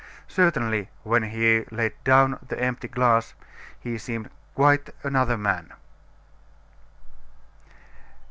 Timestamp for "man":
5.37-5.73